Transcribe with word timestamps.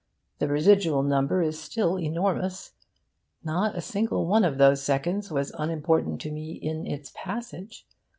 The 0.39 0.47
residual 0.47 1.03
number 1.03 1.43
is 1.43 1.61
still 1.61 1.99
enormous. 1.99 2.71
Not 3.43 3.75
a 3.77 3.81
single 3.81 4.25
one 4.25 4.43
of 4.43 4.57
those 4.57 4.81
seconds 4.81 5.29
was 5.29 5.53
unimportant 5.59 6.19
to 6.21 6.31
me 6.31 6.53
in 6.53 6.87
its 6.87 7.11
passage. 7.13 7.85